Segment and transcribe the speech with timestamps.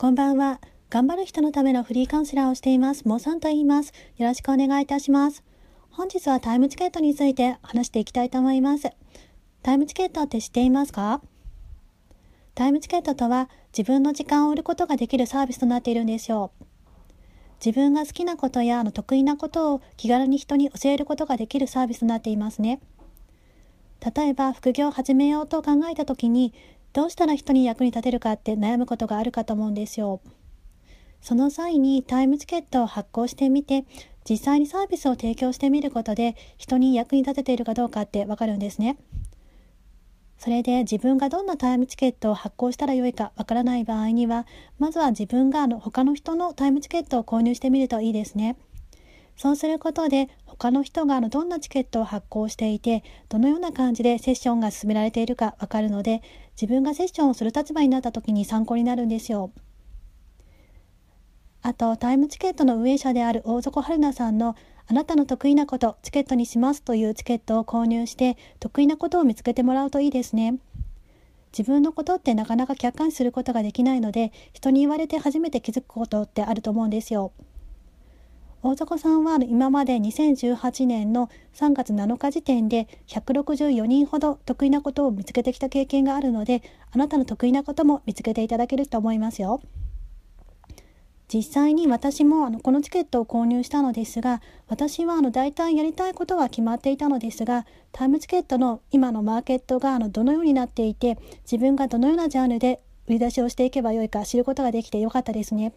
[0.00, 0.62] こんばんは。
[0.88, 3.06] 頑張る人のためのフリーカウンセラーをしています。
[3.06, 3.92] モさんと言います。
[4.16, 5.44] よろしくお願いいたします。
[5.90, 8.88] 本日はタイムチケットについて話していきたいと思います。
[9.62, 11.20] タイムチケットって知っていますか？
[12.54, 16.50] タイムチケットとは自分の時間を売ることができるサービスとなっているんですよ。
[17.62, 22.80] 自分が好きなことやあの得意なことを気軽に人に教えることができるサービスとなっていますね。
[24.16, 26.54] 例えば副業を始めようと考えた時に
[26.92, 30.20] どうしたら人に役に立てるかって悩むことがあるかと思うんですよ。
[31.20, 33.84] その際にタイムチケットを発行してみて
[34.28, 38.96] 実際にサービスを提供してみることで人に役に立てているかどうかってわかるんですね。
[40.38, 44.46] それで自分がどんなタイムチケットを発行したらよいかわからない場合には
[44.78, 48.56] まずは自分があの他の人のタイムチケットを購入してみるといいですね。
[49.36, 56.20] そうすることで他の人があのどんなチケットを発行していてどのような感じでセッションが進められているかわかるので
[56.60, 59.52] 自分がセッションをする立場になった時に参考になるんですよ。
[61.62, 64.54] あとタイムチケットの運営者である大底春菜さんの
[64.86, 70.58] あなたの得意なことチケットにしますというチケットを購入して得意なことを見つけてもらうといいですね。
[71.56, 77.32] 自分のことってなかなか客観視することができないので人に言われて初めて気づくことってあると思うんですよ。
[78.62, 89.62] 大迫さんは今まで2018年の3月7日時点で164人ほど得意なことを見つけてきた経験があるのであなたの得意なことも見つけていただけると思いますよ。
[91.32, 105.72] 実際に私もあのこのチケットを購入したのですが私はあの大体やりたいことは決まっていたのですがタイムチケットの今のマーケットがあのどのようになっていて自分がどのようなジャンルで売り出しをしていけばよいか知ることができてよかったですね。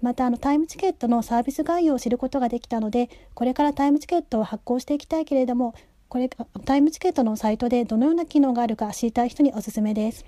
[0.00, 5.74] またあのタイムチケットのサービス概要を知ることができたのでこれからタイムチケットを発行していきたいけれども
[6.08, 6.28] これ
[6.64, 10.24] タイムチケットのサイトでどのような機能があるか知りたい人におすすめです。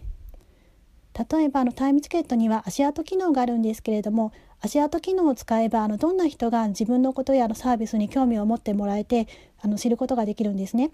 [1.15, 9.29] 例えばあのタイムチケットには足跡機能があるんですけれども足跡機能を使えばあのどんな人が自分のことやのサービスに興味を持ってもらえて
[9.61, 10.91] あの知ることができるんですね。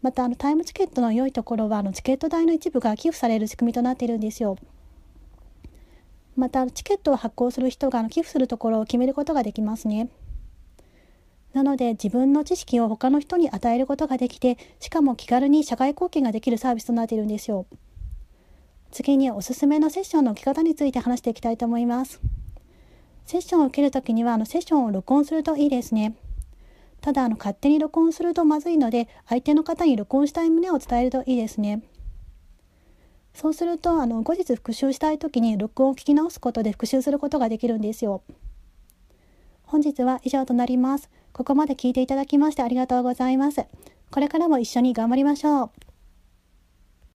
[0.00, 4.56] またあのタイムチケットの良いところはあのチケット代の一部が寄付される仕組みとなっているんですよ。
[6.36, 10.10] またチケットを発行する人が寄付するところを決めることができますね。
[11.54, 17.66] なので自分の知識を他の人に与えることができてしかも気軽に社会貢献ができるサービスとなっているんですよ。
[18.90, 22.20] 次におすすめのセッションの受け方について話していきたいと思います。
[23.24, 26.14] セッションを受けるときにはあのセッションを録音するといいですね。
[27.00, 31.82] ただあの勝手に録音するとまずいので相手の方に録音したい旨を伝えるといいですね。
[33.36, 38.22] そうするとあの後日復習したい時に録音を聞き直すことで復習することができるんですよ。
[39.64, 41.10] 本日は以上となります。
[41.34, 43.66] ここまで聞いていただきましてありがとうございます。
[44.10, 45.70] これからも一緒に頑張りましょう。